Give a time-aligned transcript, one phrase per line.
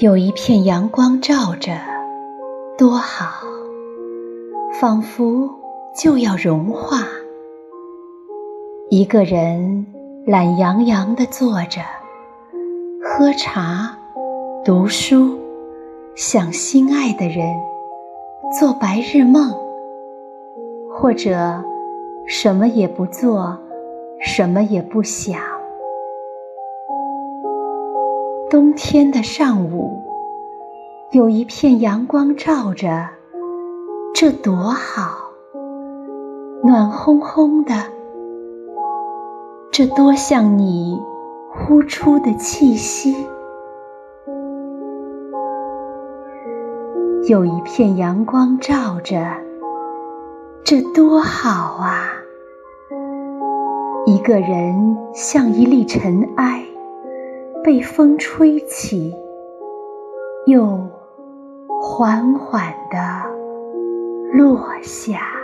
[0.00, 1.72] 有一片阳光照着，
[2.78, 3.44] 多好，
[4.80, 5.50] 仿佛
[5.92, 6.98] 就要融化。
[8.90, 9.84] 一个人
[10.24, 11.80] 懒洋洋地坐着，
[13.02, 13.98] 喝茶、
[14.64, 15.36] 读书，
[16.14, 17.52] 想心爱的人，
[18.56, 19.52] 做白日梦，
[20.96, 21.60] 或者
[22.28, 23.58] 什么也不做，
[24.20, 25.57] 什么也不想。
[28.50, 30.02] 冬天的上午，
[31.12, 33.10] 有一片阳光照着，
[34.14, 35.34] 这多好！
[36.64, 37.74] 暖烘烘的，
[39.70, 40.98] 这多像你
[41.52, 43.14] 呼出的气息。
[47.28, 49.26] 有一片阳光照着，
[50.64, 52.12] 这多好啊！
[54.06, 56.64] 一个人像一粒尘埃。
[57.68, 59.14] 被风吹起，
[60.46, 60.88] 又
[61.82, 62.96] 缓缓地
[64.32, 65.37] 落下。